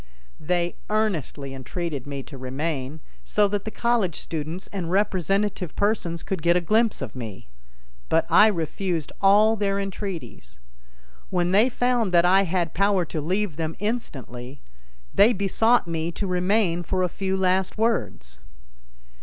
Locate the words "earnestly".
0.89-1.53